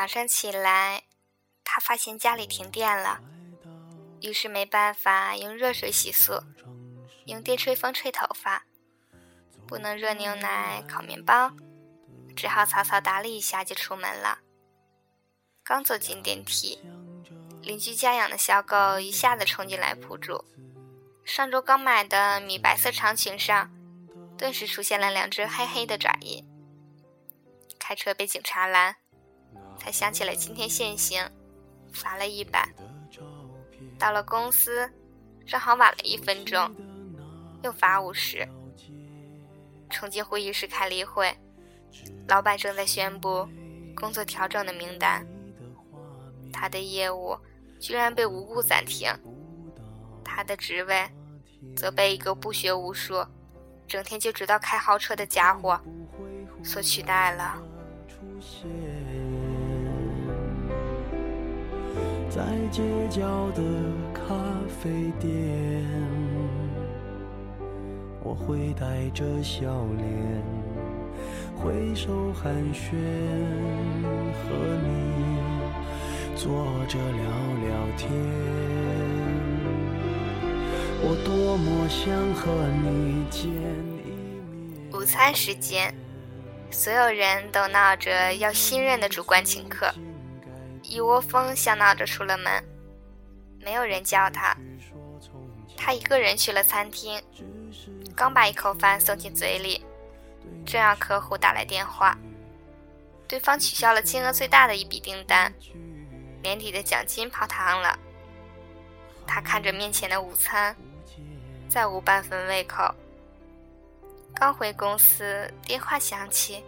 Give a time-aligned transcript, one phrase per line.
[0.00, 1.02] 早上起来，
[1.64, 3.20] 他发现家里停电了，
[4.20, 6.40] 于是没办法用热水洗漱，
[7.26, 8.62] 用电吹风吹头发，
[9.66, 11.50] 不能热牛奶烤面包，
[12.36, 14.38] 只好草草打理一下就出门了。
[15.64, 16.78] 刚走进电梯，
[17.60, 20.44] 邻居家养的小狗一下子冲进来扑住，
[21.24, 23.68] 上周刚买的米白色长裙上，
[24.38, 26.46] 顿时出现了两只黑黑的爪印。
[27.80, 28.94] 开车被警察拦，
[29.78, 31.22] 才想起来今天限行，
[31.92, 32.68] 罚了一百。
[33.98, 34.88] 到了公司，
[35.46, 36.70] 正好晚了一分钟，
[37.62, 38.46] 又罚五十。
[39.90, 41.34] 冲进会议室开例会，
[42.28, 43.48] 老板正在宣布
[43.96, 45.26] 工作调整的名单。
[46.52, 47.36] 他的业务
[47.80, 49.10] 居然被无故暂停，
[50.24, 51.08] 他的职位
[51.74, 53.24] 则被一个不学无术、
[53.86, 55.80] 整天就知道开豪车的家伙
[56.62, 57.62] 所取代了。
[62.38, 63.60] 在街角的
[64.14, 64.22] 咖
[64.80, 65.84] 啡店，
[68.22, 69.66] 我会带着笑
[69.96, 70.06] 脸
[71.56, 72.94] 挥手寒暄，
[74.34, 74.54] 和
[74.84, 74.86] 你。
[76.36, 76.48] 坐
[76.86, 77.24] 着聊
[77.66, 78.08] 聊天。
[81.02, 82.52] 我多么想和
[82.84, 84.92] 你见一面。
[84.92, 85.92] 午餐时间，
[86.70, 89.92] 所有人都闹着要新任的主管请客，
[90.88, 92.64] 一窝蜂笑闹着出了门，
[93.60, 94.56] 没有人叫他，
[95.76, 97.22] 他一个人去了餐厅，
[98.16, 99.84] 刚把一口饭送进嘴里，
[100.64, 102.16] 正让客户打来电话，
[103.28, 105.52] 对方取消了金额最大的一笔订单。
[106.42, 107.98] 年底的奖金泡汤了。
[109.26, 110.74] 他看着面前的午餐，
[111.68, 112.94] 再无半分胃口。
[114.34, 116.64] 刚回公司，电话响起，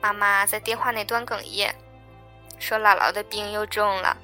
[0.00, 1.74] 妈妈在电话那端哽咽，
[2.58, 4.16] 说姥姥的病又重了，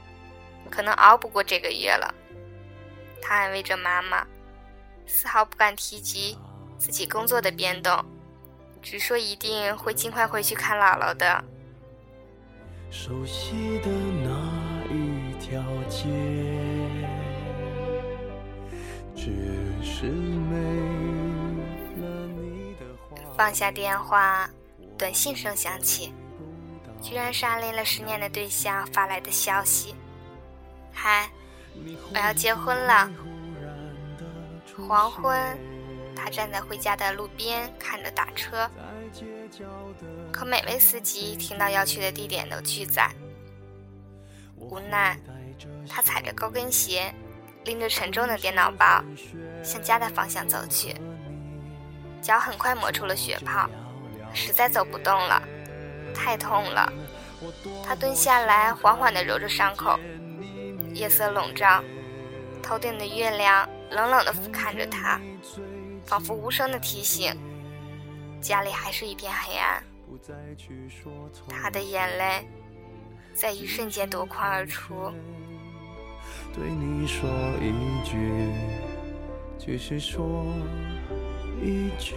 [0.70, 2.14] 可能熬不过这个月了。
[3.20, 4.26] 他安慰着妈妈，
[5.06, 6.38] 丝毫不敢提及
[6.78, 8.04] 自己工作的变动，
[8.80, 11.44] 只说一定会尽快回去看姥姥的。
[12.90, 13.90] 熟悉的
[14.24, 14.30] 那
[14.92, 16.08] 一条街，
[19.14, 19.30] 只
[19.80, 20.56] 是没
[22.00, 22.86] 了你的
[23.36, 24.50] 放下电话，
[24.98, 26.12] 短信声响起，
[27.00, 29.94] 居然是暗恋了十年的对象发来的消息
[30.92, 31.30] ：“嗨，
[32.12, 33.10] 我要结婚了。”
[34.88, 35.58] 黄昏，
[36.14, 38.70] 他站在回家的路边，看着打车。
[40.32, 43.10] 可每位司机听到要去的地点都拒载，
[44.56, 45.18] 无奈，
[45.88, 47.12] 他踩着高跟鞋，
[47.64, 49.02] 拎着沉重的电脑包，
[49.62, 50.94] 向家的方向走去。
[52.22, 53.68] 脚很快磨出了血泡，
[54.32, 55.42] 实在走不动了，
[56.14, 56.92] 太痛了。
[57.84, 59.98] 他蹲下来，缓缓地揉着伤口。
[60.92, 61.82] 夜色笼罩，
[62.62, 65.20] 头顶的月亮冷冷地俯瞰着他，
[66.04, 67.32] 仿佛无声的提醒。
[68.40, 69.82] 家里还是一片黑暗，
[71.48, 72.48] 他的眼泪
[73.32, 75.12] 在一瞬间夺眶而出。
[76.52, 77.28] 对你说
[77.60, 78.50] 一句，
[79.58, 80.44] 只是说
[81.62, 82.16] 一句，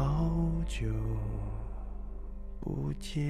[0.00, 0.30] 好
[0.66, 0.88] 久
[2.58, 3.20] 不见。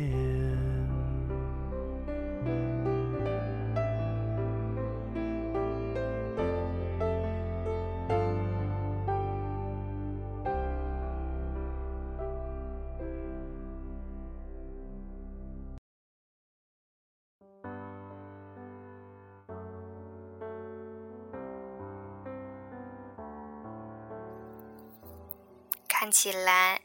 [26.01, 26.81] 看起来，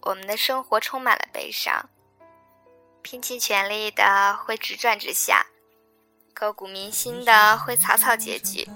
[0.00, 1.90] 我们的生活充满了悲伤。
[3.02, 5.44] 拼尽全力的会直转直下，
[6.32, 8.66] 刻骨铭心的会草草结局，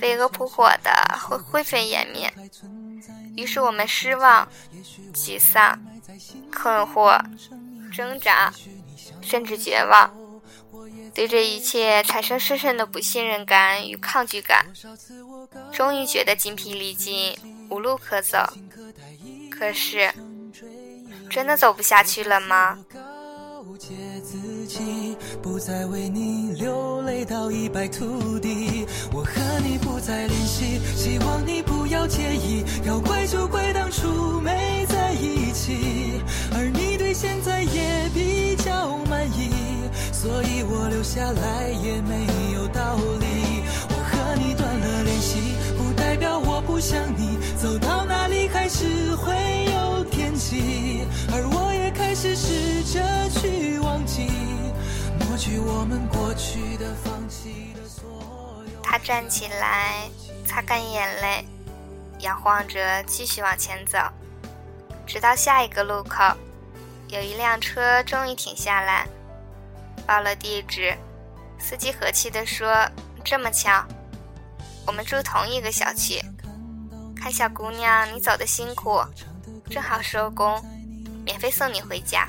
[0.00, 2.32] 飞蛾扑火的会灰飞烟灭。
[3.36, 4.48] 于是我们失望、
[5.12, 5.78] 沮丧、
[6.50, 7.22] 困惑、
[7.94, 8.50] 挣扎，
[9.20, 10.10] 甚至绝望，
[11.14, 14.64] 对这一切产生深深的不信任感与抗拒感。
[15.70, 17.38] 终于觉得精疲力尽，
[17.68, 18.38] 无路可走。
[19.60, 20.10] 可是，
[21.28, 22.78] 真的走不下去了吗？
[25.42, 32.64] 不再为你流泪到一败涂地，我和你不再联系，希望你不要介意。
[32.86, 36.22] 要怪就怪当初没在一起，
[36.54, 39.50] 而你对现在也比较满意，
[40.10, 43.62] 所以我留下来也没有道理。
[43.90, 47.38] 我和你断了联系，不代表我不想你。
[47.60, 48.19] 走到哪
[48.72, 49.34] 是会
[49.74, 54.30] 有天气，而我也开始试着去忘记，
[55.18, 58.08] 抹去我们过去的放弃的所
[58.72, 58.80] 有。
[58.80, 60.08] 他站起来
[60.46, 61.44] 擦干眼泪，
[62.20, 63.98] 摇晃着继续往前走，
[65.04, 66.22] 直到下一个路口，
[67.08, 69.04] 有一辆车终于停下来，
[70.06, 70.96] 报了地址，
[71.58, 72.88] 司机和气地说，
[73.24, 73.84] 这么巧，
[74.86, 76.22] 我们住同一个小区。
[77.20, 78.98] 看小姑娘，你走的辛苦，
[79.68, 80.64] 正好收工，
[81.22, 82.26] 免费送你回家。”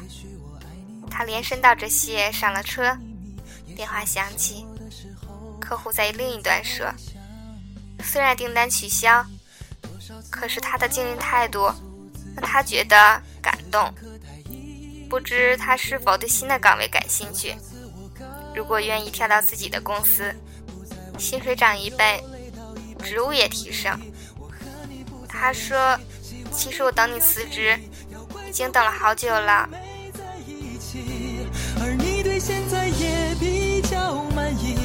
[1.09, 2.97] 他连声道着谢，上了车。
[3.73, 4.65] 电话响起，
[5.61, 6.85] 客户在另一端说
[8.03, 9.25] ：“虽然订单取消，
[10.29, 11.71] 可是他的经营态度
[12.35, 13.93] 让他觉得感动。
[15.09, 17.55] 不知他是否对新的岗位感兴趣？
[18.53, 20.35] 如果愿意跳到自己的公司，
[21.17, 22.21] 薪水涨一倍，
[23.01, 23.97] 职务也提升。”
[25.41, 25.97] 他说
[26.53, 27.75] ：“其实我等你辞职，
[28.47, 29.67] 已经等了好久了。”
[32.39, 34.75] 现在也比较满意，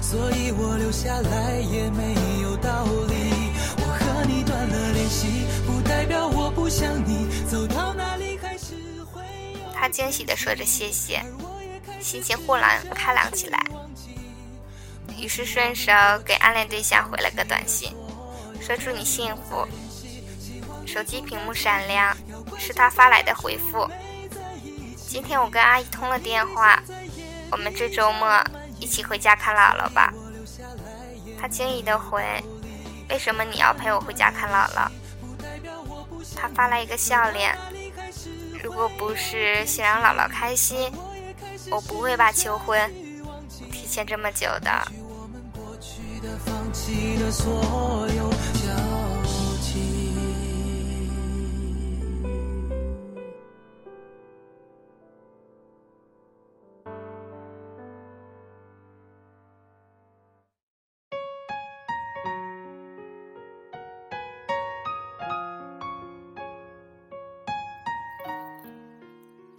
[0.00, 3.52] 所以我留下来也没有道理。
[3.76, 7.28] 我和你断了联系，不代表我不想你。
[7.46, 8.74] 走到哪里还是
[9.12, 9.22] 会。
[9.74, 11.22] 他惊喜地说着谢谢，
[12.00, 13.62] 心情忽然开朗起来，
[15.18, 15.92] 于是顺手
[16.24, 17.94] 给暗恋对象回了个短信，
[18.62, 19.68] 说祝你幸福。
[20.94, 22.16] 手机屏幕闪亮，
[22.56, 23.90] 是他发来的回复。
[24.96, 26.80] 今天我跟阿姨通了电话，
[27.50, 28.40] 我们这周末
[28.78, 30.14] 一起回家看姥姥吧。
[31.36, 32.22] 他惊疑的回
[33.10, 34.88] ：“为什么你要陪我回家看姥姥？”
[36.36, 37.58] 他发来一个笑脸
[38.62, 40.92] ：“如果不是想让姥姥开心，
[41.72, 42.78] 我不会把求婚
[43.72, 44.70] 提前这么久的。”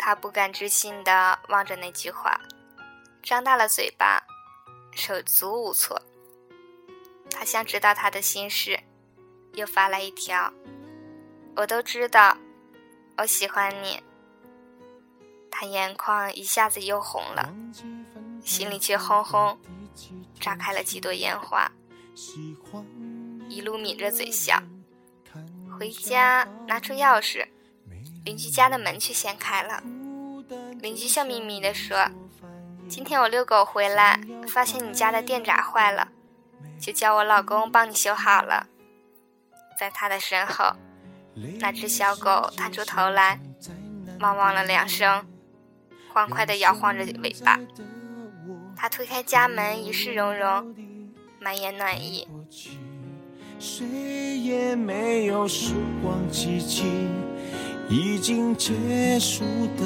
[0.07, 2.39] 他不敢置信地望着那句话，
[3.23, 4.21] 张大了嘴巴，
[4.91, 5.99] 手足无措。
[7.31, 8.79] 他想知道他的心事，
[9.53, 10.53] 又发来一条
[11.57, 12.37] ：“我都知道，
[13.17, 14.03] 我喜欢你。”
[15.49, 17.51] 他眼眶一下子又红了，
[18.43, 19.59] 心里却轰轰
[20.39, 21.67] 炸开了几朵烟花，
[23.49, 24.61] 一路抿着嘴笑。
[25.79, 27.47] 回家拿出钥匙，
[28.23, 29.81] 邻居家的门却先开了。
[30.85, 31.97] 邻居笑眯眯地说
[32.87, 36.09] ：“今天我遛狗回来，发现你家的电闸坏了，
[36.79, 38.67] 就叫我老公帮你修好了。”
[39.79, 40.75] 在他的身后，
[41.59, 43.39] 那只小狗探出头来，
[44.19, 45.25] 汪汪了两声，
[46.13, 47.59] 欢快地摇晃着尾巴。
[48.77, 50.75] 他推开家门，一世融融，
[51.39, 52.27] 满眼暖意。
[53.57, 53.87] 谁
[54.37, 55.73] 也没有时
[56.03, 57.07] 光机器。
[57.87, 59.43] 已经结束
[59.77, 59.83] 的，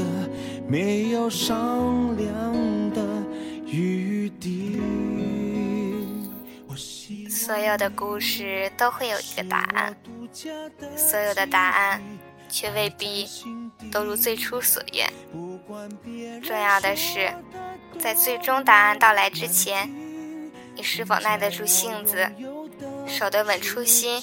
[0.70, 2.34] 没有商量
[2.92, 3.02] 的
[3.66, 4.80] 余地。
[7.28, 9.98] 所有的故事都会有一个答案，
[10.96, 12.00] 所有的答案
[12.48, 13.28] 却未必
[13.92, 15.12] 都如最初所愿。
[16.44, 17.34] 重要的是，
[17.98, 19.90] 在最终答案到来之前，
[20.76, 22.30] 你是否耐得住性子，
[23.08, 24.22] 守得稳初心，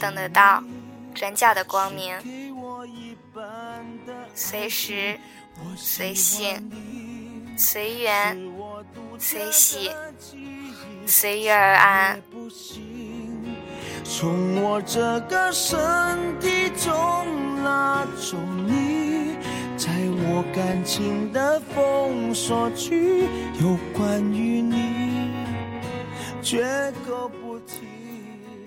[0.00, 0.64] 等得到
[1.14, 2.16] 转角的光明。
[4.34, 5.18] 随时，
[5.76, 6.70] 随性，
[7.56, 8.36] 随缘，
[9.18, 9.90] 随喜，
[11.06, 12.20] 随遇而安。
[14.04, 15.78] 从我这个身
[16.40, 18.36] 体中拉走
[18.66, 19.36] 你，
[19.76, 19.90] 在
[20.22, 23.28] 我感情的封锁区，
[23.60, 25.30] 有关于你，
[26.42, 27.86] 绝口不提。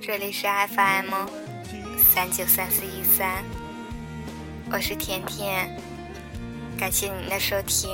[0.02, 1.14] 这里是 FM
[2.14, 3.44] 三九三四一三。
[4.72, 5.70] 我是甜甜，
[6.84, 7.90] 感谢您的收听。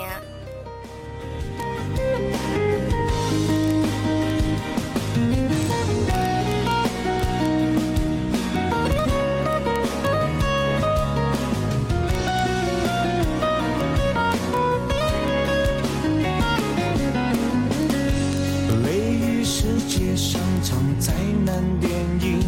[18.84, 21.14] 雷雨世界上场灾
[21.46, 21.92] 难电
[22.22, 22.44] 影，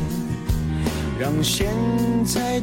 [1.19, 1.67] 让现
[2.25, 2.60] 在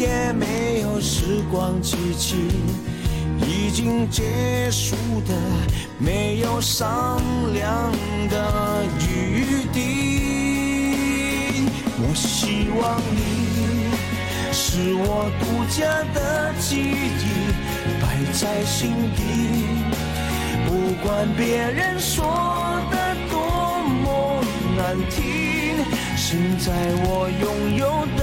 [0.00, 2.36] 也没有时光机器，
[3.40, 4.94] 已经结束
[5.26, 5.34] 的，
[5.98, 7.20] 没有商
[7.52, 7.92] 量
[8.30, 9.76] 的余地。
[12.00, 13.48] 我希望你。
[14.52, 15.80] 是我独家
[16.14, 17.24] 的记忆，
[18.00, 19.20] 摆在心底。
[20.66, 20.70] 不
[21.02, 22.94] 管别人说的
[23.30, 23.36] 多
[24.02, 24.40] 么
[24.76, 25.84] 难听，
[26.16, 26.66] 现在
[27.02, 28.22] 我拥有的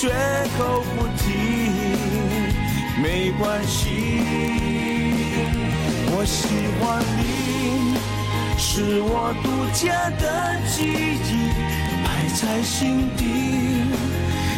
[0.00, 0.08] 绝
[0.56, 1.28] 口不提，
[3.02, 4.22] 没关系，
[6.06, 6.48] 我喜
[6.80, 7.20] 欢你。
[8.56, 11.52] 是我独家的记忆，
[12.02, 13.22] 摆在心底。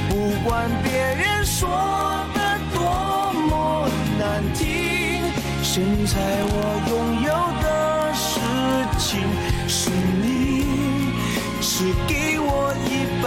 [0.08, 1.68] 不管别人说
[2.36, 2.38] 的
[2.72, 2.78] 多
[3.50, 4.22] 么难
[4.54, 5.24] 听，
[5.64, 6.14] 现在
[6.52, 6.54] 我
[6.88, 7.30] 拥有
[7.60, 7.66] 的
[8.14, 8.38] 事
[8.96, 9.10] 情
[9.66, 9.90] 是
[10.22, 11.10] 你，
[11.60, 13.26] 是给我一半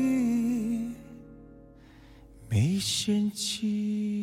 [2.81, 4.19] 没嫌弃。